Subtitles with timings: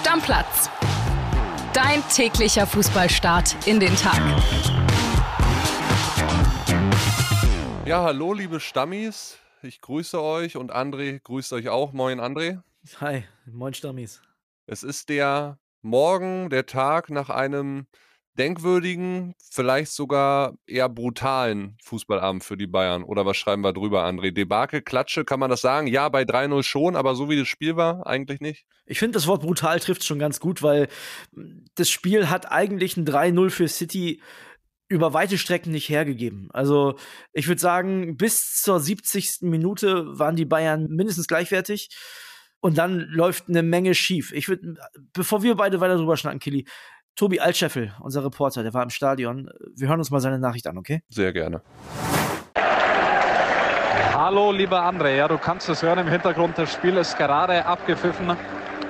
[0.00, 0.70] Stammplatz.
[1.74, 4.18] Dein täglicher Fußballstart in den Tag.
[7.84, 9.36] Ja, hallo liebe Stammis.
[9.60, 11.92] Ich grüße euch und André grüßt euch auch.
[11.92, 12.62] Moin André.
[13.02, 14.22] Hi, moin Stammis.
[14.66, 17.86] Es ist der Morgen, der Tag nach einem
[18.40, 23.04] denkwürdigen, vielleicht sogar eher brutalen Fußballabend für die Bayern.
[23.04, 24.32] Oder was schreiben wir drüber, André?
[24.32, 25.86] Debakel, Klatsche, kann man das sagen?
[25.86, 28.64] Ja, bei 3-0 schon, aber so wie das Spiel war, eigentlich nicht.
[28.86, 30.88] Ich finde, das Wort brutal trifft schon ganz gut, weil
[31.34, 34.22] hm, das Spiel hat eigentlich ein 3-0 für City
[34.88, 36.48] über weite Strecken nicht hergegeben.
[36.52, 36.96] Also
[37.32, 39.42] ich würde sagen, bis zur 70.
[39.42, 41.90] Minute waren die Bayern mindestens gleichwertig.
[42.62, 44.32] Und dann läuft eine Menge schief.
[44.32, 44.74] Ich würde,
[45.14, 46.66] bevor wir beide weiter drüber schnacken, Killy,
[47.20, 49.50] Tobi Altscheffel, unser Reporter, der war im Stadion.
[49.76, 51.02] Wir hören uns mal seine Nachricht an, okay?
[51.10, 51.60] Sehr gerne.
[54.14, 55.16] Hallo, lieber André.
[55.16, 56.56] Ja, du kannst es hören im Hintergrund.
[56.56, 58.34] Das Spiel ist gerade abgepfiffen.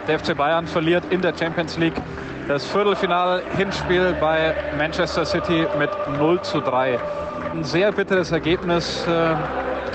[0.07, 2.01] Der FC Bayern verliert in der Champions League
[2.47, 7.01] das Viertelfinal-Hinspiel bei Manchester City mit 0 zu 3.
[7.51, 9.05] Ein sehr bitteres Ergebnis.
[9.09, 9.35] Äh,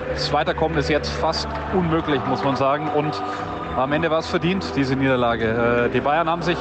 [0.10, 2.90] das Weiterkommen ist jetzt fast unmöglich, muss man sagen.
[2.90, 3.14] Und
[3.76, 5.88] am Ende war es verdient, diese Niederlage.
[5.88, 6.58] Äh, die Bayern haben sich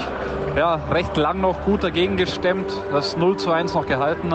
[0.56, 4.32] ja, recht lang noch gut dagegen gestemmt, das 0 zu 1 noch gehalten.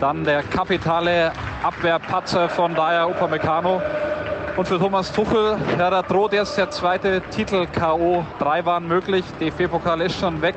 [0.00, 1.32] Dann der kapitale
[1.62, 3.80] Abwehrpatzer von Daya Upamecano.
[4.56, 8.24] Und für Thomas Tuchel, ja, da droht erst der zweite Titel K.O.
[8.38, 10.56] Drei waren möglich, DFB-Pokal ist schon weg.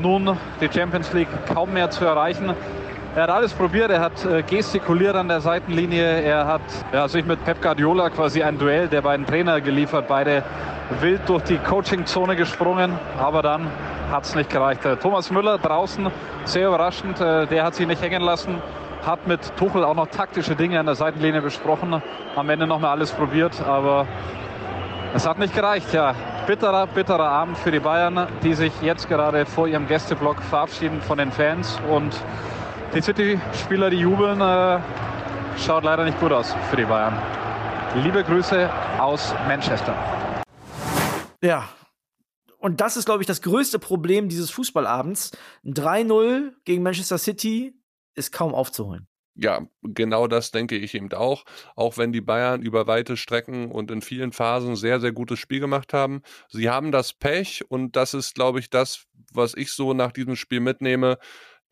[0.00, 2.54] Nun die Champions League kaum mehr zu erreichen.
[3.14, 6.62] Er hat alles probiert, er hat äh, gestikuliert an der Seitenlinie, er hat
[6.94, 10.42] ja, sich mit Pep Guardiola quasi ein Duell der beiden Trainer geliefert, beide
[11.00, 13.66] wild durch die Coachingzone gesprungen, aber dann
[14.10, 14.86] hat es nicht gereicht.
[14.86, 16.10] Äh, Thomas Müller draußen,
[16.46, 18.62] sehr überraschend, äh, der hat sich nicht hängen lassen,
[19.04, 22.02] hat mit Tuchel auch noch taktische Dinge an der Seitenlinie besprochen,
[22.34, 24.06] am Ende noch mal alles probiert, aber
[25.12, 25.92] es hat nicht gereicht.
[25.92, 26.14] Ja,
[26.46, 31.18] bitterer, bitterer Abend für die Bayern, die sich jetzt gerade vor ihrem Gästeblock verabschieden von
[31.18, 31.78] den Fans.
[31.90, 32.16] Und
[32.94, 34.80] die City-Spieler, die jubeln, äh,
[35.58, 37.16] schaut leider nicht gut aus für die Bayern.
[38.02, 39.94] Liebe Grüße aus Manchester.
[41.42, 41.68] Ja,
[42.58, 45.32] und das ist, glaube ich, das größte Problem dieses Fußballabends.
[45.64, 47.74] 3-0 gegen Manchester City
[48.14, 49.08] ist kaum aufzuholen.
[49.34, 51.44] Ja, genau das denke ich eben auch.
[51.74, 55.60] Auch wenn die Bayern über weite Strecken und in vielen Phasen sehr, sehr gutes Spiel
[55.60, 56.22] gemacht haben.
[56.48, 60.36] Sie haben das Pech und das ist, glaube ich, das, was ich so nach diesem
[60.36, 61.18] Spiel mitnehme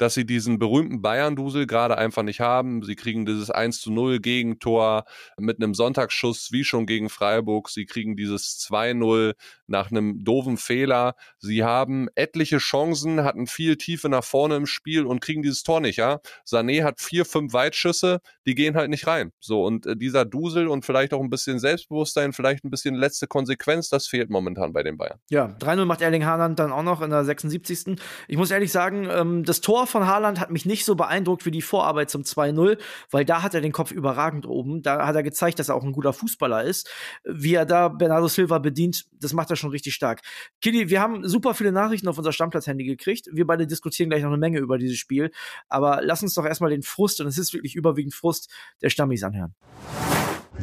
[0.00, 2.82] dass sie diesen berühmten Bayern-Dusel gerade einfach nicht haben.
[2.82, 5.04] Sie kriegen dieses 1 zu 0 Gegentor
[5.36, 7.68] mit einem Sonntagsschuss wie schon gegen Freiburg.
[7.68, 9.34] Sie kriegen dieses 2-0
[9.66, 11.16] nach einem doofen Fehler.
[11.38, 15.80] Sie haben etliche Chancen, hatten viel Tiefe nach vorne im Spiel und kriegen dieses Tor
[15.80, 16.20] nicht, ja.
[16.46, 19.32] Sané hat vier, fünf Weitschüsse, die gehen halt nicht rein.
[19.38, 23.26] So, und äh, dieser Dusel und vielleicht auch ein bisschen Selbstbewusstsein, vielleicht ein bisschen letzte
[23.26, 25.18] Konsequenz, das fehlt momentan bei den Bayern.
[25.28, 27.96] Ja, 3-0 macht Erling Haaland dann auch noch in der 76.
[28.28, 31.50] Ich muss ehrlich sagen, ähm, das Tor von Haaland hat mich nicht so beeindruckt wie
[31.50, 32.78] die Vorarbeit zum 2-0,
[33.10, 34.82] weil da hat er den Kopf überragend oben.
[34.82, 36.88] Da hat er gezeigt, dass er auch ein guter Fußballer ist.
[37.24, 40.20] Wie er da Bernardo Silva bedient, das macht er schon richtig stark.
[40.60, 43.28] Kili, wir haben super viele Nachrichten auf unser Stammplatz-Handy gekriegt.
[43.32, 45.30] Wir beide diskutieren gleich noch eine Menge über dieses Spiel.
[45.68, 48.50] Aber lass uns doch erstmal den Frust, und es ist wirklich überwiegend Frust,
[48.82, 49.54] der Stammis anhören.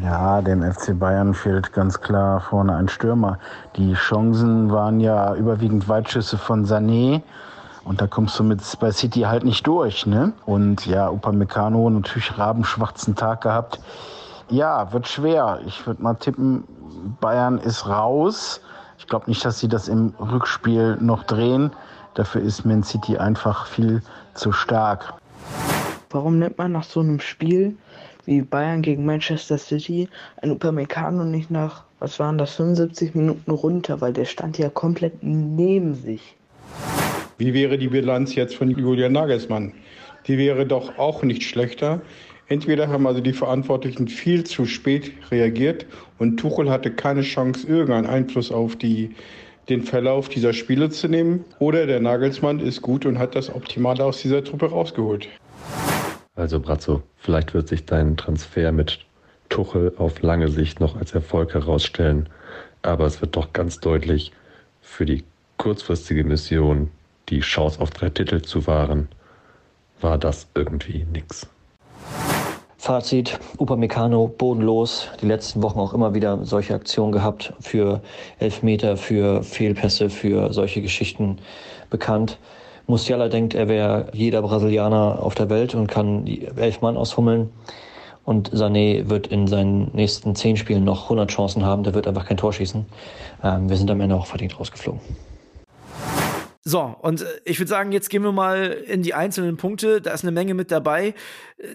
[0.03, 3.39] Ja, dem FC Bayern fehlt ganz klar vorne ein Stürmer.
[3.77, 7.23] Die Chancen waren ja überwiegend Weitschüsse von Sané.
[7.87, 10.33] Und da kommst du mit bei City halt nicht durch, ne?
[10.45, 13.79] Und ja, Upamecano natürlich rabenschwarzen Tag gehabt.
[14.49, 15.61] Ja, wird schwer.
[15.65, 16.65] Ich würde mal tippen,
[17.21, 18.59] Bayern ist raus.
[18.97, 21.71] Ich glaube nicht, dass sie das im Rückspiel noch drehen.
[22.15, 24.01] Dafür ist Man City einfach viel
[24.33, 25.13] zu stark.
[26.09, 27.77] Warum nennt man nach so einem Spiel
[28.25, 30.09] wie Bayern gegen Manchester City
[30.41, 35.23] ein Upamecano nicht nach, was waren das, 75 Minuten runter, weil der stand ja komplett
[35.23, 36.35] neben sich.
[37.37, 39.71] Wie wäre die Bilanz jetzt von Julian Nagelsmann?
[40.25, 42.01] Die wäre doch auch nicht schlechter.
[42.47, 45.85] Entweder haben also die Verantwortlichen viel zu spät reagiert
[46.17, 49.11] und Tuchel hatte keine Chance, irgendeinen Einfluss auf die,
[49.69, 54.03] den Verlauf dieser Spiele zu nehmen, oder der Nagelsmann ist gut und hat das Optimale
[54.03, 55.27] aus dieser Truppe rausgeholt.
[56.35, 59.05] Also Brazzo, vielleicht wird sich dein Transfer mit
[59.49, 62.29] Tuchel auf lange Sicht noch als Erfolg herausstellen,
[62.81, 64.31] aber es wird doch ganz deutlich,
[64.81, 65.23] für die
[65.57, 66.89] kurzfristige Mission
[67.29, 69.07] die Chance auf drei Titel zu wahren,
[70.01, 71.47] war das irgendwie nix.
[72.77, 78.01] Fazit, Upamecano bodenlos, die letzten Wochen auch immer wieder solche Aktionen gehabt für
[78.39, 81.39] Elfmeter, für Fehlpässe, für solche Geschichten
[81.89, 82.37] bekannt.
[82.85, 86.25] Musiala denkt, er wäre jeder Brasilianer auf der Welt und kann
[86.55, 87.49] elf Mann aushummeln.
[88.23, 92.25] Und Sané wird in seinen nächsten zehn Spielen noch 100 Chancen haben, der wird einfach
[92.25, 92.85] kein Tor schießen.
[93.43, 95.01] Ähm, wir sind am Ende auch verdient rausgeflogen.
[96.67, 100.01] So, und äh, ich würde sagen, jetzt gehen wir mal in die einzelnen Punkte.
[100.01, 101.13] Da ist eine Menge mit dabei.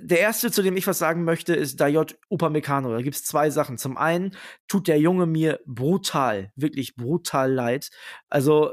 [0.02, 2.92] Der erste, zu dem ich was sagen möchte, ist Dayot Upamecano.
[2.92, 3.78] Da gibt es zwei Sachen.
[3.78, 4.36] Zum einen
[4.68, 7.88] tut der Junge mir brutal, wirklich brutal leid.
[8.28, 8.72] Also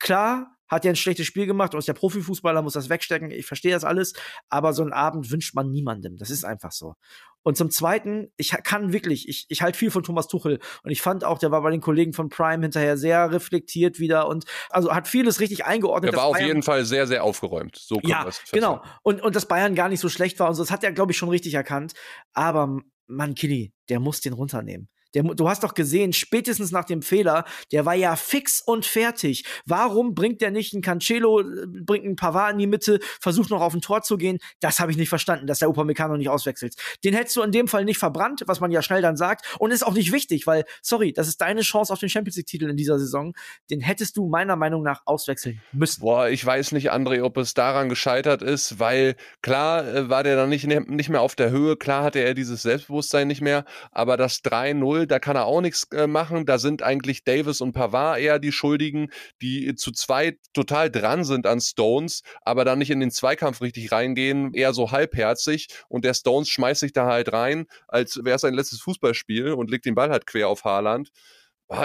[0.00, 3.30] klar, hat ja ein schlechtes Spiel gemacht und ist ja Profifußballer, muss das wegstecken.
[3.30, 4.14] Ich verstehe das alles,
[4.48, 6.16] aber so einen Abend wünscht man niemandem.
[6.16, 6.94] Das ist einfach so.
[7.42, 11.00] Und zum Zweiten, ich kann wirklich, ich, ich halte viel von Thomas Tuchel und ich
[11.00, 14.94] fand auch, der war bei den Kollegen von Prime hinterher sehr reflektiert wieder und also
[14.94, 16.12] hat vieles richtig eingeordnet.
[16.12, 17.76] Er war auf Bayern jeden Fall sehr, sehr aufgeräumt.
[17.76, 18.82] So ja, genau.
[19.02, 21.12] Und, und dass Bayern gar nicht so schlecht war und so, das hat er, glaube
[21.12, 21.94] ich, schon richtig erkannt.
[22.34, 24.88] Aber Mann, Kili, der muss den runternehmen.
[25.14, 29.44] Der, du hast doch gesehen, spätestens nach dem Fehler, der war ja fix und fertig.
[29.66, 33.60] Warum bringt der nicht einen Cancelo, äh, bringt einen Pavard in die Mitte, versucht noch
[33.60, 34.38] auf ein Tor zu gehen?
[34.60, 36.74] Das habe ich nicht verstanden, dass der Upamecano nicht auswechselt.
[37.04, 39.56] Den hättest du in dem Fall nicht verbrannt, was man ja schnell dann sagt.
[39.58, 42.68] Und ist auch nicht wichtig, weil, sorry, das ist deine Chance auf den Champions League-Titel
[42.68, 43.34] in dieser Saison.
[43.70, 46.00] Den hättest du meiner Meinung nach auswechseln müssen.
[46.00, 50.36] Boah, ich weiß nicht, André, ob es daran gescheitert ist, weil klar äh, war der
[50.36, 54.16] dann nicht, nicht mehr auf der Höhe, klar hatte er dieses Selbstbewusstsein nicht mehr, aber
[54.16, 56.46] das 3-0 da kann er auch nichts äh, machen.
[56.46, 59.10] Da sind eigentlich Davis und Pavard eher die Schuldigen,
[59.42, 63.92] die zu zweit total dran sind an Stones, aber dann nicht in den Zweikampf richtig
[63.92, 65.68] reingehen, eher so halbherzig.
[65.88, 69.70] Und der Stones schmeißt sich da halt rein, als wäre es sein letztes Fußballspiel und
[69.70, 71.10] legt den Ball halt quer auf Haaland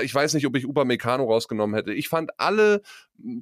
[0.02, 1.94] ich weiß nicht, ob ich Upamecano rausgenommen hätte.
[1.94, 2.82] Ich fand alle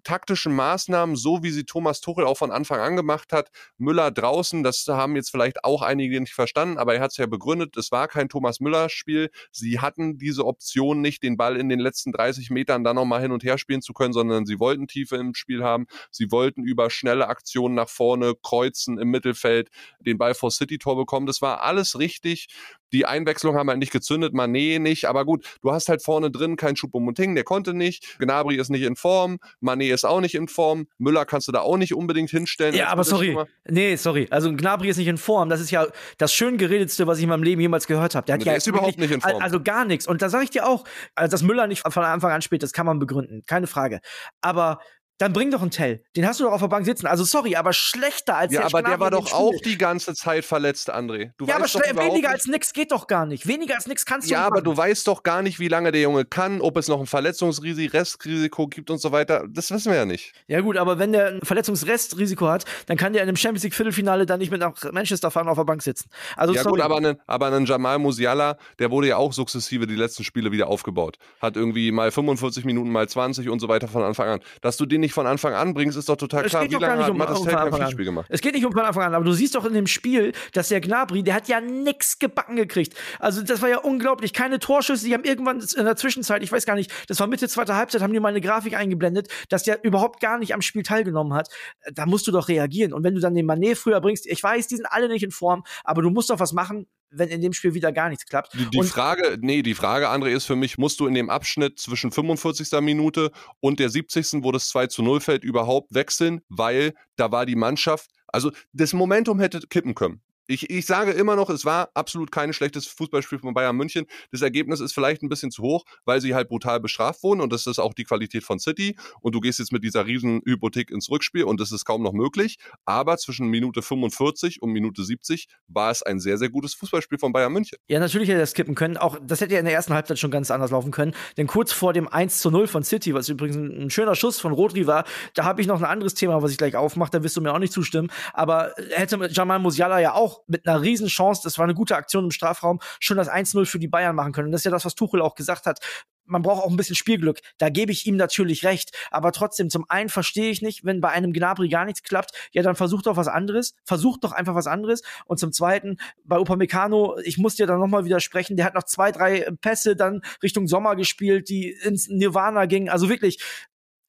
[0.04, 4.64] taktischen Maßnahmen, so wie sie Thomas Tuchel auch von Anfang an gemacht hat, Müller draußen,
[4.64, 7.92] das haben jetzt vielleicht auch einige nicht verstanden, aber er hat es ja begründet, es
[7.92, 9.30] war kein Thomas Müller-Spiel.
[9.52, 13.31] Sie hatten diese Option nicht, den Ball in den letzten 30 Metern dann nochmal hin
[13.31, 15.88] und her spielen zu können, sondern sie wollten Tiefe im Spiel haben.
[16.12, 19.69] Sie wollten über schnelle Aktionen nach vorne kreuzen im Mittelfeld,
[20.00, 21.26] den Ball vor City-Tor bekommen.
[21.26, 22.48] Das war alles richtig.
[22.94, 26.58] Die Einwechslung haben halt nicht gezündet, Mané nicht, aber gut, du hast halt vorne drin
[26.58, 30.48] kein Choupo-Moting, der konnte nicht, Gnabry ist nicht in Form, Mané ist auch nicht in
[30.48, 32.75] Form, Müller kannst du da auch nicht unbedingt hinstellen.
[32.75, 35.88] Ja, aber sorry, nee, sorry, also Gnabry ist nicht in Form, das ist ja
[36.18, 38.25] das schön geredetste, was ich in meinem Leben jemals gehört habe.
[38.25, 39.42] Der, der ja ist überhaupt nicht in Form.
[39.42, 40.83] Also gar nichts und da sage ich dir auch,
[41.15, 44.00] also dass Müller nicht von Anfang an spielt, das kann man begründen, keine Frage,
[44.42, 44.80] aber
[45.19, 46.04] dann bring doch einen Tell.
[46.15, 47.06] Den hast du doch auf der Bank sitzen.
[47.06, 50.94] Also sorry, aber schlechter als Ja, aber der war doch auch die ganze Zeit verletzt,
[50.94, 51.31] André.
[51.38, 53.48] Du ja, aber weniger als nix geht doch gar nicht.
[53.48, 56.01] Weniger als nix kannst du Ja, aber du weißt doch gar nicht, wie lange der
[56.01, 59.45] Junge kann, ob es noch ein Verletzungsrisiko, Restrisiko gibt und so weiter.
[59.48, 60.33] Das wissen wir ja nicht.
[60.48, 63.75] Ja gut, aber wenn der ein Verletzungsrestrisiko hat, dann kann der in einem Champions League
[63.75, 66.09] Viertelfinale dann nicht mit nach Manchester fahren auf der Bank sitzen.
[66.36, 66.77] Also ja sorry.
[66.77, 70.51] gut, aber ein, aber ein Jamal Musiala, der wurde ja auch sukzessive die letzten Spiele
[70.51, 71.18] wieder aufgebaut.
[71.39, 74.39] Hat irgendwie mal 45 Minuten, mal 20 und so weiter von Anfang an.
[74.62, 76.64] Dass du den nicht von Anfang an bringst, ist doch total klar.
[76.64, 78.26] Wie lange hat um, Mattes um kein Spiel gemacht?
[78.30, 80.70] Es geht nicht um von Anfang an, aber du siehst doch in dem Spiel, dass
[80.70, 82.96] der Gnabry, der hat ja nix gebacken gekriegt.
[83.20, 84.34] Also das war ja unglaublich.
[84.34, 85.06] Keine Torschüsse.
[85.06, 88.02] Die haben irgendwann in der Zwischenzeit, ich weiß gar nicht, das war Mitte zweiter Halbzeit,
[88.02, 91.50] haben die mal eine Grafik eingeblendet, dass der überhaupt gar nicht am Spiel teilgenommen hat.
[91.94, 92.94] Da musst du doch reagieren.
[92.94, 95.32] Und wenn du dann den Manet früher bringst, ich weiß, die sind alle nicht in
[95.32, 98.54] Form, aber du musst doch was machen, wenn in dem Spiel wieder gar nichts klappt.
[98.54, 101.80] Die, die Frage, nee, die Frage, André, ist für mich, musst du in dem Abschnitt
[101.80, 102.71] zwischen 45.
[102.81, 107.45] Minute und der 70., wo das 2 zu 0 fällt, überhaupt wechseln, weil da war
[107.45, 110.21] die Mannschaft, also das Momentum hätte kippen können.
[110.48, 114.06] Ich, ich sage immer noch, es war absolut kein schlechtes Fußballspiel von Bayern München.
[114.31, 117.54] Das Ergebnis ist vielleicht ein bisschen zu hoch, weil sie halt brutal bestraft wurden und
[117.54, 118.97] das ist auch die Qualität von City.
[119.21, 122.14] Und du gehst jetzt mit dieser riesen Hypothek ins Rückspiel und das ist kaum noch
[122.14, 122.57] möglich.
[122.85, 127.31] Aber zwischen Minute 45 und Minute 70 war es ein sehr, sehr gutes Fußballspiel von
[127.31, 127.78] Bayern München.
[127.88, 128.97] Ja, natürlich hätte er das kippen können.
[128.97, 131.14] Auch das hätte ja in der ersten Halbzeit schon ganz anders laufen können.
[131.38, 134.52] Denn kurz vor dem 1 zu 0 von City, was übrigens ein, schöner Schuss von
[134.52, 137.12] Rodri war, da habe ich noch ein anderes Thema, was ich gleich aufmache.
[137.12, 138.12] Da wirst du mir auch nicht zustimmen.
[138.33, 142.25] Aber hätte Jamal Musiala ja auch mit einer riesen Chance, das war eine gute Aktion
[142.25, 144.47] im Strafraum, schon das 1-0 für die Bayern machen können.
[144.47, 145.80] Und das ist ja das, was Tuchel auch gesagt hat
[146.25, 147.40] man braucht auch ein bisschen Spielglück.
[147.57, 148.92] Da gebe ich ihm natürlich recht.
[149.11, 152.63] Aber trotzdem, zum einen verstehe ich nicht, wenn bei einem Gnabry gar nichts klappt, ja,
[152.63, 153.75] dann versucht doch was anderes.
[153.83, 155.02] Versucht doch einfach was anderes.
[155.25, 159.11] Und zum zweiten, bei Upamecano, ich muss dir dann nochmal widersprechen, der hat noch zwei,
[159.11, 162.90] drei Pässe dann Richtung Sommer gespielt, die ins Nirvana gingen.
[162.90, 163.44] Also wirklich,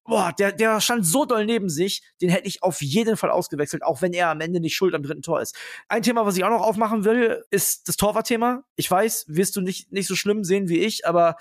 [0.05, 3.83] boah, der, der stand so doll neben sich, den hätte ich auf jeden Fall ausgewechselt,
[3.83, 5.57] auch wenn er am Ende nicht schuld am dritten Tor ist.
[5.89, 8.65] Ein Thema, was ich auch noch aufmachen will, ist das Torwartthema.
[8.77, 11.37] Ich weiß, wirst du nicht, nicht so schlimm sehen wie ich, aber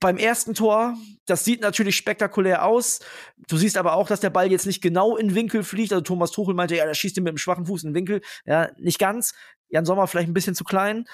[0.00, 3.00] beim ersten Tor, das sieht natürlich spektakulär aus.
[3.48, 5.92] Du siehst aber auch, dass der Ball jetzt nicht genau in Winkel fliegt.
[5.92, 8.20] Also Thomas Tuchel meinte, ja, der schießt ihn mit dem schwachen Fuß in den Winkel.
[8.44, 9.32] Ja, nicht ganz.
[9.68, 11.06] Jan Sommer vielleicht ein bisschen zu klein.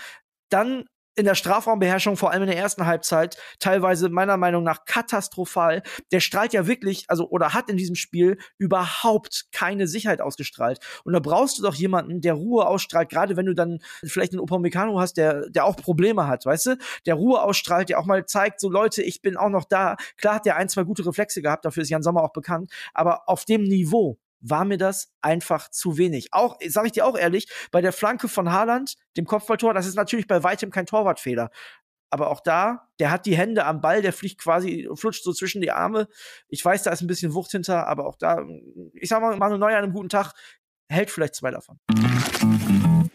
[0.48, 5.82] Dann in der Strafraumbeherrschung, vor allem in der ersten Halbzeit, teilweise meiner Meinung nach katastrophal.
[6.12, 10.80] Der strahlt ja wirklich, also oder hat in diesem Spiel überhaupt keine Sicherheit ausgestrahlt.
[11.04, 14.40] Und da brauchst du doch jemanden, der Ruhe ausstrahlt, gerade wenn du dann vielleicht einen
[14.40, 16.78] Upamecano hast, der, der auch Probleme hat, weißt du?
[17.06, 19.96] Der Ruhe ausstrahlt, der auch mal zeigt, so Leute, ich bin auch noch da.
[20.16, 23.28] Klar hat der ein, zwei gute Reflexe gehabt, dafür ist Jan Sommer auch bekannt, aber
[23.28, 26.32] auf dem Niveau war mir das einfach zu wenig.
[26.32, 29.96] Auch, sage ich dir auch ehrlich, bei der Flanke von Haaland, dem Kopfballtor, das ist
[29.96, 31.50] natürlich bei weitem kein Torwartfehler.
[32.10, 35.60] Aber auch da, der hat die Hände am Ball, der fliegt quasi, flutscht so zwischen
[35.60, 36.08] die Arme.
[36.48, 38.44] Ich weiß, da ist ein bisschen Wucht hinter, aber auch da,
[38.94, 40.32] ich sag mal, Manu Neuer an einem guten Tag
[40.88, 41.78] hält vielleicht zwei davon.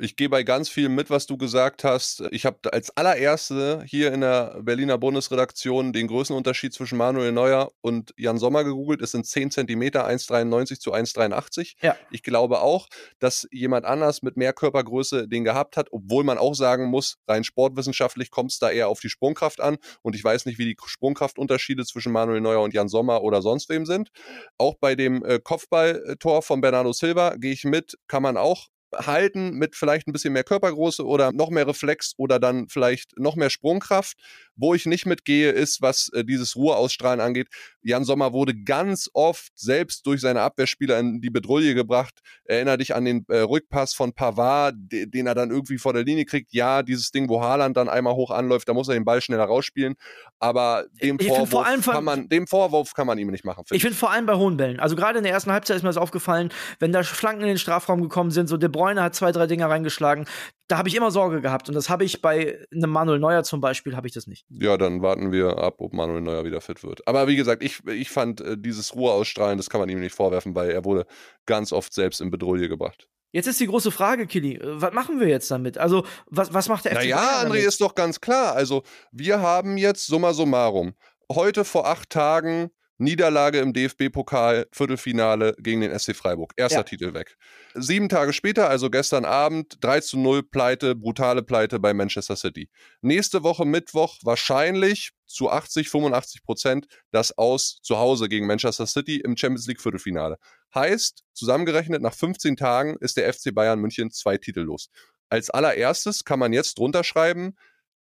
[0.00, 2.24] Ich gehe bei ganz viel mit, was du gesagt hast.
[2.32, 8.12] Ich habe als allererste hier in der Berliner Bundesredaktion den Größenunterschied zwischen Manuel Neuer und
[8.16, 9.00] Jan Sommer gegoogelt.
[9.02, 11.76] Es sind 10 Zentimeter, 1,93 zu 1,83.
[11.80, 11.96] Ja.
[12.10, 12.88] Ich glaube auch,
[13.20, 17.44] dass jemand anders mit mehr Körpergröße den gehabt hat, obwohl man auch sagen muss, rein
[17.44, 19.76] sportwissenschaftlich kommt es da eher auf die Sprungkraft an.
[20.02, 23.68] Und ich weiß nicht, wie die Sprungkraftunterschiede zwischen Manuel Neuer und Jan Sommer oder sonst
[23.68, 24.10] wem sind.
[24.58, 29.52] Auch bei dem äh, Kopfballtor von Bernardo Silva gehe ich mit, kann man auch halten
[29.54, 33.50] mit vielleicht ein bisschen mehr Körpergröße oder noch mehr Reflex oder dann vielleicht noch mehr
[33.50, 34.16] Sprungkraft.
[34.56, 37.48] Wo ich nicht mitgehe, ist, was äh, dieses Ruheausstrahlen angeht.
[37.82, 42.20] Jan Sommer wurde ganz oft selbst durch seine Abwehrspieler in die Bedrohung gebracht.
[42.44, 46.02] Erinner dich an den äh, Rückpass von Pavard, de den er dann irgendwie vor der
[46.02, 46.52] Linie kriegt.
[46.52, 49.44] Ja, dieses Ding, wo Haaland dann einmal hoch anläuft, da muss er den Ball schneller
[49.44, 49.94] rausspielen.
[50.40, 53.64] Aber dem, Vorwurf, kann man, dem Vorwurf kann man ihm nicht machen.
[53.64, 54.80] Find ich finde vor allem bei hohen Bällen.
[54.80, 57.58] Also gerade in der ersten Halbzeit ist mir das aufgefallen, wenn da Flanken in den
[57.58, 60.26] Strafraum gekommen sind, so De Bruyne hat zwei, drei Dinger reingeschlagen.
[60.68, 61.68] Da habe ich immer Sorge gehabt.
[61.68, 64.46] Und das habe ich bei einem Manuel Neuer zum Beispiel, habe ich das nicht.
[64.48, 67.06] Ja, dann warten wir ab, ob Manuel Neuer wieder fit wird.
[67.06, 70.54] Aber wie gesagt, ich, ich fand äh, dieses Ruheausstrahlen, das kann man ihm nicht vorwerfen,
[70.54, 71.06] weil er wurde
[71.46, 73.08] ganz oft selbst in Bedrohung gebracht.
[73.32, 75.76] Jetzt ist die große Frage, Kili, äh, was machen wir jetzt damit?
[75.76, 78.54] Also, was, was macht der FC Naja, André, ist doch ganz klar.
[78.54, 80.94] Also, wir haben jetzt summa summarum
[81.32, 86.52] heute vor acht Tagen Niederlage im DFB-Pokal, Viertelfinale gegen den SC Freiburg.
[86.56, 86.82] Erster ja.
[86.84, 87.36] Titel weg.
[87.74, 92.68] Sieben Tage später, also gestern Abend, 3 zu 0 Pleite, brutale Pleite bei Manchester City.
[93.00, 99.20] Nächste Woche Mittwoch wahrscheinlich zu 80, 85 Prozent das Aus zu Hause gegen Manchester City
[99.20, 100.36] im Champions League Viertelfinale.
[100.74, 104.88] Heißt, zusammengerechnet nach 15 Tagen ist der FC Bayern München zwei Titel los.
[105.28, 107.56] Als allererstes kann man jetzt drunter schreiben,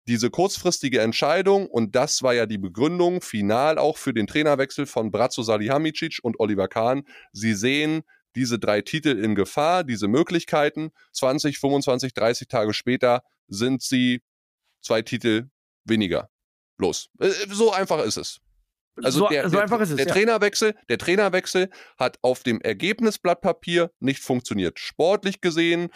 [0.07, 5.11] diese kurzfristige Entscheidung, und das war ja die Begründung final auch für den Trainerwechsel von
[5.11, 8.03] Brazzo Salihamidzic und Oliver Kahn, sie sehen
[8.35, 10.91] diese drei Titel in Gefahr, diese Möglichkeiten.
[11.13, 14.21] 20, 25, 30 Tage später sind sie
[14.81, 15.49] zwei Titel
[15.85, 16.29] weniger.
[16.77, 17.09] Los.
[17.19, 18.39] Äh, so einfach ist es.
[19.03, 20.13] Also so, der, so ist es, der ja.
[20.13, 24.79] Trainerwechsel, der Trainerwechsel hat auf dem Ergebnisblatt Papier nicht funktioniert.
[24.79, 25.89] Sportlich gesehen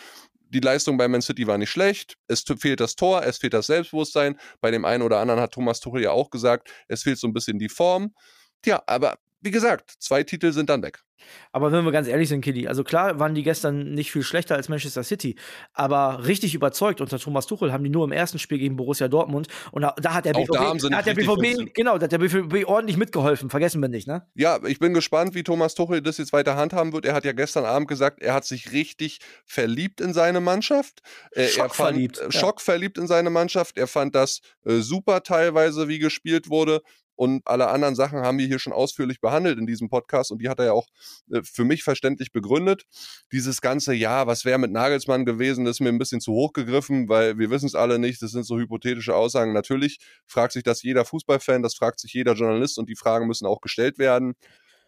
[0.51, 2.17] die Leistung bei Man City war nicht schlecht.
[2.27, 4.37] Es fehlt das Tor, es fehlt das Selbstbewusstsein.
[4.59, 7.33] Bei dem einen oder anderen hat Thomas Tuchel ja auch gesagt, es fehlt so ein
[7.33, 8.13] bisschen die Form.
[8.61, 11.03] Tja, aber wie gesagt, zwei Titel sind dann weg.
[11.51, 14.55] Aber wenn wir ganz ehrlich sind, Kili, also klar waren die gestern nicht viel schlechter
[14.55, 15.35] als Manchester City,
[15.73, 19.47] aber richtig überzeugt unter Thomas Tuchel haben die nur im ersten Spiel gegen Borussia Dortmund
[19.71, 22.17] und da, da hat der Auch BVB, da hat der BVB genau, da hat der
[22.19, 24.25] BVB ordentlich mitgeholfen, vergessen wir nicht, ne?
[24.35, 27.05] Ja, ich bin gespannt, wie Thomas Tuchel das jetzt weiter handhaben wird.
[27.05, 31.01] Er hat ja gestern Abend gesagt, er hat sich richtig verliebt in seine Mannschaft.
[31.31, 32.31] Äh, er fand, Schockverliebt, äh, ja.
[32.31, 33.77] schockverliebt in seine Mannschaft.
[33.77, 36.81] Er fand das äh, super teilweise, wie gespielt wurde.
[37.21, 40.49] Und alle anderen Sachen haben wir hier schon ausführlich behandelt in diesem Podcast und die
[40.49, 40.87] hat er ja auch
[41.31, 42.87] äh, für mich verständlich begründet.
[43.31, 47.09] Dieses ganze Ja, was wäre mit Nagelsmann gewesen, ist mir ein bisschen zu hoch gegriffen,
[47.09, 48.23] weil wir wissen es alle nicht.
[48.23, 49.53] Das sind so hypothetische Aussagen.
[49.53, 53.45] Natürlich fragt sich das jeder Fußballfan, das fragt sich jeder Journalist und die Fragen müssen
[53.45, 54.33] auch gestellt werden.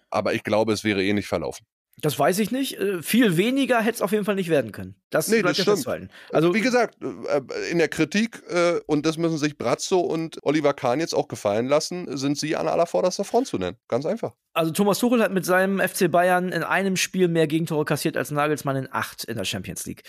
[0.10, 1.68] Aber ich glaube, es wäre ähnlich verlaufen.
[2.02, 2.80] Das weiß ich nicht.
[2.80, 4.96] Äh, viel weniger hätte es auf jeden Fall nicht werden können.
[5.10, 5.70] Das Nee, das stimmt.
[5.70, 6.10] festzuhalten.
[6.32, 10.74] Also wie gesagt, äh, in der Kritik, äh, und das müssen sich Brazzo und Oliver
[10.74, 13.78] Kahn jetzt auch gefallen lassen, sind sie an aller vorderster Front zu nennen.
[13.88, 14.34] Ganz einfach.
[14.54, 18.32] Also Thomas Tuchel hat mit seinem FC Bayern in einem Spiel mehr Gegentore kassiert als
[18.32, 20.04] Nagelsmann in acht in der Champions League.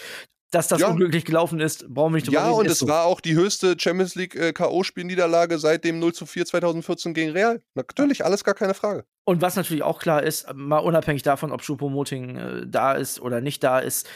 [0.55, 0.89] Dass das Ja.
[0.89, 2.59] unglücklich gelaufen ist, brauchen wir nicht drüber Ja, reden.
[2.61, 2.87] und es so.
[2.89, 7.33] war auch die höchste Champions League äh, K.O.-Spielniederlage seit dem 0 zu 4 2014 gegen
[7.33, 7.61] Real.
[7.75, 9.05] Natürlich, alles gar keine Frage.
[9.25, 13.41] Und was natürlich auch klar ist, mal unabhängig davon, ob Choupo-Moting äh, da ist oder
[13.41, 14.07] nicht da ist,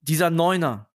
[0.00, 0.88] dieser Neuner,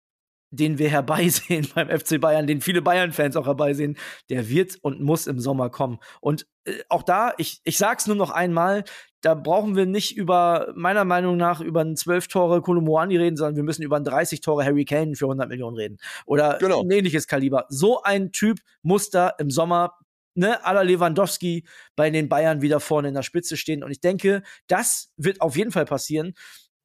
[0.57, 3.97] den wir herbeisehen beim FC Bayern, den viele Bayern-Fans auch herbeisehen,
[4.31, 5.99] der wird und muss im Sommer kommen.
[6.21, 8.85] Und äh, auch da, ich, ich sag's nur noch einmal,
[9.21, 13.57] da brauchen wir nicht über, meiner Meinung nach, über einen 12 Tore Kolomoani reden, sondern
[13.57, 15.97] wir müssen über einen 30 Tore Harry Kane für 100 Millionen reden.
[16.27, 16.83] Oder Genau.
[16.83, 17.65] ein ähnliches Kaliber.
[17.71, 19.95] So ein Typ muss da im Sommer
[20.35, 21.65] ne, aller Lewandowski
[21.97, 23.83] bei den Bayern wieder vorne in der Spitze stehen.
[23.83, 26.35] Und ich denke, das wird auf jeden Fall passieren.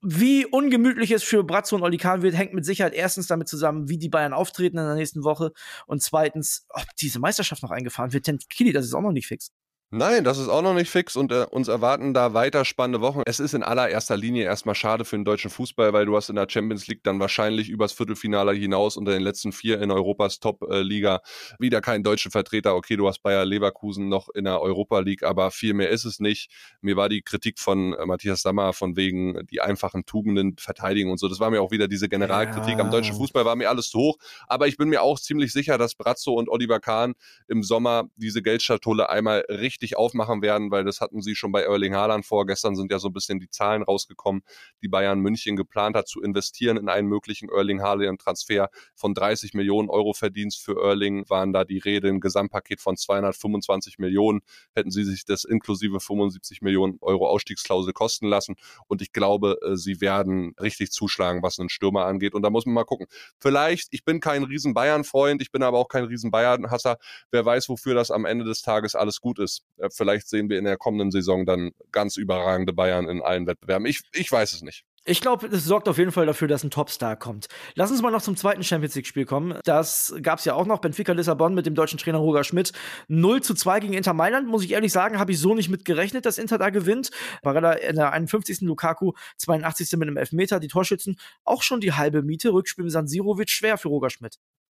[0.01, 3.89] Wie ungemütlich es für Brazzo und Oli Kahn wird, hängt mit Sicherheit erstens damit zusammen,
[3.89, 5.51] wie die Bayern auftreten in der nächsten Woche
[5.87, 8.27] und zweitens, ob diese Meisterschaft noch eingefahren wird.
[8.27, 9.51] Denn Kili, das ist auch noch nicht fix.
[9.91, 13.23] Nein, das ist auch noch nicht fix und äh, uns erwarten da weiter spannende Wochen.
[13.25, 16.35] Es ist in allererster Linie erstmal schade für den deutschen Fußball, weil du hast in
[16.35, 21.21] der Champions League dann wahrscheinlich übers Viertelfinale hinaus unter den letzten vier in Europas Top-Liga
[21.57, 22.75] wieder keinen deutschen Vertreter.
[22.75, 26.19] Okay, du hast Bayer Leverkusen noch in der Europa League, aber viel mehr ist es
[26.19, 26.51] nicht.
[26.81, 31.17] Mir war die Kritik von äh, Matthias Sammer von wegen die einfachen Tugenden verteidigen und
[31.19, 31.27] so.
[31.27, 32.83] Das war mir auch wieder diese Generalkritik Ja.
[32.83, 34.17] am deutschen Fußball, war mir alles zu hoch.
[34.47, 37.15] Aber ich bin mir auch ziemlich sicher, dass Brazzo und Oliver Kahn
[37.47, 41.95] im Sommer diese Geldschatulle einmal richtig aufmachen werden, weil das hatten sie schon bei Erling
[41.95, 42.45] Haaland vor.
[42.45, 44.43] Gestern sind ja so ein bisschen die Zahlen rausgekommen,
[44.81, 49.53] die Bayern München geplant hat zu investieren in einen möglichen Erling Haaland Transfer von 30
[49.53, 54.41] Millionen Euro Verdienst für Erling waren da die Rede, ein Gesamtpaket von 225 Millionen
[54.75, 58.55] hätten sie sich das inklusive 75 Millionen Euro Ausstiegsklausel kosten lassen
[58.87, 62.65] und ich glaube, äh, sie werden richtig zuschlagen, was einen Stürmer angeht und da muss
[62.65, 63.07] man mal gucken.
[63.39, 66.97] Vielleicht, ich bin kein riesen Bayern-Freund, ich bin aber auch kein riesen Bayern-Hasser,
[67.31, 69.63] wer weiß, wofür das am Ende des Tages alles gut ist.
[69.77, 73.85] Äh, Vielleicht sehen wir in der kommenden Saison dann ganz überragende Bayern in allen Wettbewerben.
[73.85, 74.85] Ich, ich weiß es nicht.
[75.05, 77.47] Ich glaube, es sorgt auf jeden Fall dafür, dass ein Topstar kommt.
[77.73, 79.57] Lass uns mal noch zum zweiten Champions League-Spiel kommen.
[79.63, 80.79] Das gab es ja auch noch.
[80.81, 82.73] Benfica Lissabon mit dem deutschen Trainer Roger Schmidt.
[83.07, 84.47] 0 zu 2 gegen Inter Mailand.
[84.47, 87.11] Muss ich ehrlich sagen, habe ich so nicht mit gerechnet, dass Inter da gewinnt.
[87.41, 88.61] Barella in der 51.
[88.61, 89.93] Lukaku, 82.
[89.93, 90.59] mit einem Elfmeter.
[90.59, 92.53] Die Torschützen auch schon die halbe Miete.
[92.53, 94.35] Rückspiel im San Siro wird schwer für Roger Schmidt.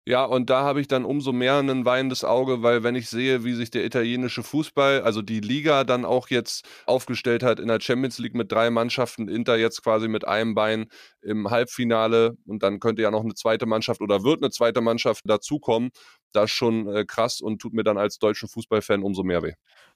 [0.07, 3.45] Ja, und da habe ich dann umso mehr ein weinendes Auge, weil wenn ich sehe,
[3.45, 7.81] wie sich der italienische Fußball, also die Liga dann auch jetzt aufgestellt hat in der
[7.81, 10.87] Champions League mit drei Mannschaften, Inter jetzt quasi mit einem Bein
[11.21, 15.23] im Halbfinale und dann könnte ja noch eine zweite Mannschaft oder wird eine zweite Mannschaft
[15.27, 15.91] dazukommen,
[16.33, 19.53] das ist schon äh, krass und tut mir dann als deutschen Fußballfan umso mehr weh.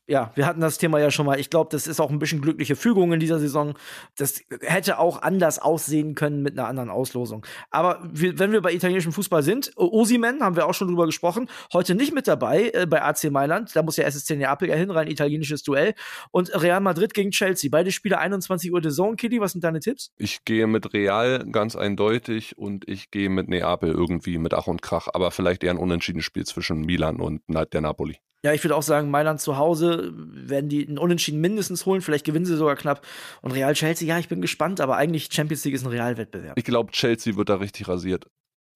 [0.06, 1.40] Ja, wir hatten das Thema ja schon mal.
[1.40, 3.74] Ich glaube, das ist auch ein bisschen glückliche Fügung in dieser Saison.
[4.16, 7.46] Das hätte auch anders aussehen können mit einer anderen Auslosung.
[7.70, 11.48] Aber wir, wenn wir bei italienischem Fußball sind, Osimen haben wir auch schon drüber gesprochen,
[11.72, 13.74] heute nicht mit dabei äh, bei AC Mailand.
[13.74, 15.94] Da muss ja SSC Neapel ja hin, rein italienisches Duell.
[16.30, 17.70] Und Real Madrid gegen Chelsea.
[17.70, 19.16] Beide Spiele 21 Uhr der Zone.
[19.16, 20.12] Kitty, was sind deine Tipps?
[20.18, 24.82] Ich gehe mit Real ganz eindeutig und ich gehe mit Neapel irgendwie mit Ach und
[24.82, 28.18] Krach, aber vielleicht eher ein unentschiedenes Spiel zwischen Milan und der Napoli.
[28.44, 32.02] Ja, ich würde auch sagen, Mailand zu Hause werden die einen Unentschieden mindestens holen.
[32.02, 33.06] Vielleicht gewinnen sie sogar knapp.
[33.40, 36.58] Und Real Chelsea, ja, ich bin gespannt, aber eigentlich Champions League ist ein Realwettbewerb.
[36.58, 38.26] Ich glaube, Chelsea wird da richtig rasiert.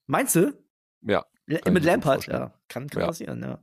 [0.06, 0.54] Meinst du?
[1.02, 1.26] Ja.
[1.46, 2.54] L- Mit Lampard, ja.
[2.68, 3.06] Kann, kann Ja.
[3.08, 3.60] passieren, ja.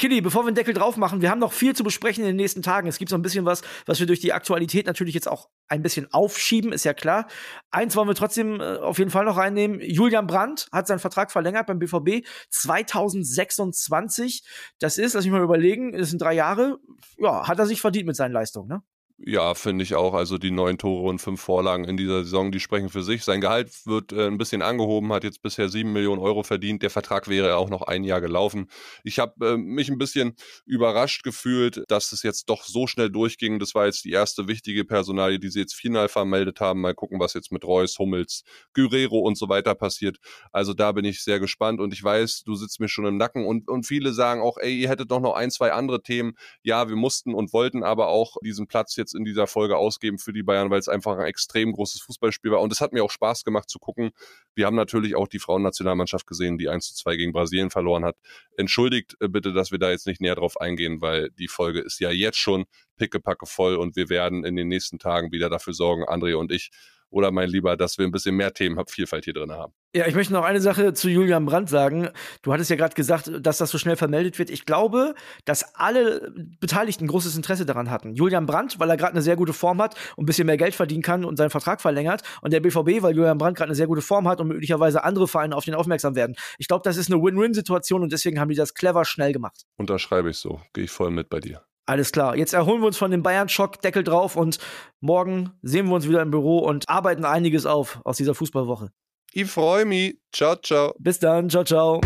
[0.00, 2.36] Kitty, bevor wir den Deckel drauf machen, wir haben noch viel zu besprechen in den
[2.36, 2.88] nächsten Tagen.
[2.88, 5.82] Es gibt so ein bisschen was, was wir durch die Aktualität natürlich jetzt auch ein
[5.82, 7.26] bisschen aufschieben, ist ja klar.
[7.70, 9.78] Eins wollen wir trotzdem äh, auf jeden Fall noch reinnehmen.
[9.82, 14.42] Julian Brandt hat seinen Vertrag verlängert beim BVB 2026.
[14.78, 16.78] Das ist, lass mich mal überlegen, das sind drei Jahre.
[17.18, 18.82] Ja, hat er sich verdient mit seinen Leistungen, ne?
[19.22, 20.14] Ja, finde ich auch.
[20.14, 23.22] Also die neun Tore und fünf Vorlagen in dieser Saison, die sprechen für sich.
[23.22, 26.82] Sein Gehalt wird äh, ein bisschen angehoben, hat jetzt bisher sieben Millionen Euro verdient.
[26.82, 28.70] Der Vertrag wäre auch noch ein Jahr gelaufen.
[29.04, 33.58] Ich habe äh, mich ein bisschen überrascht gefühlt, dass es jetzt doch so schnell durchging.
[33.58, 36.80] Das war jetzt die erste wichtige Personalie, die sie jetzt final vermeldet haben.
[36.80, 40.16] Mal gucken, was jetzt mit Reus, Hummels, Guerrero und so weiter passiert.
[40.50, 43.44] Also da bin ich sehr gespannt und ich weiß, du sitzt mir schon im Nacken
[43.44, 46.32] und, und viele sagen auch, ey, ihr hättet doch noch ein, zwei andere Themen.
[46.62, 50.18] Ja, wir mussten und wollten aber auch diesen Platz jetzt jetzt in dieser Folge ausgeben
[50.18, 52.60] für die Bayern, weil es einfach ein extrem großes Fußballspiel war.
[52.60, 54.10] Und es hat mir auch Spaß gemacht zu gucken.
[54.54, 58.16] Wir haben natürlich auch die Frauennationalmannschaft gesehen, die 1 zu 2 gegen Brasilien verloren hat.
[58.56, 62.00] Entschuldigt äh, bitte, dass wir da jetzt nicht näher drauf eingehen, weil die Folge ist
[62.00, 62.64] ja jetzt schon
[62.96, 66.70] pickepacke voll und wir werden in den nächsten Tagen wieder dafür sorgen, André und ich,
[67.10, 69.72] oder mein Lieber, dass wir ein bisschen mehr Themenvielfalt hier drin haben.
[69.94, 72.10] Ja, ich möchte noch eine Sache zu Julian Brandt sagen.
[72.42, 74.48] Du hattest ja gerade gesagt, dass das so schnell vermeldet wird.
[74.48, 78.14] Ich glaube, dass alle Beteiligten großes Interesse daran hatten.
[78.14, 80.76] Julian Brandt, weil er gerade eine sehr gute Form hat und ein bisschen mehr Geld
[80.76, 82.22] verdienen kann und seinen Vertrag verlängert.
[82.40, 85.26] Und der BVB, weil Julian Brandt gerade eine sehr gute Form hat und möglicherweise andere
[85.26, 86.36] Vereine auf den aufmerksam werden.
[86.58, 89.64] Ich glaube, das ist eine Win-Win-Situation und deswegen haben die das clever schnell gemacht.
[89.76, 90.60] Unterschreibe ich so.
[90.72, 91.64] Gehe ich voll mit bei dir.
[91.90, 92.36] Alles klar.
[92.36, 94.60] Jetzt erholen wir uns von dem Bayern-Schock, Deckel drauf und
[95.00, 98.92] morgen sehen wir uns wieder im Büro und arbeiten einiges auf aus dieser Fußballwoche.
[99.32, 100.16] Ich freue mich.
[100.32, 100.94] Ciao, ciao.
[101.00, 101.50] Bis dann.
[101.50, 102.00] Ciao, ciao.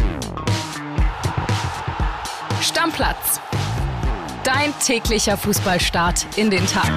[2.62, 3.42] Stammplatz.
[4.42, 6.90] Dein täglicher Fußballstart in den Tag.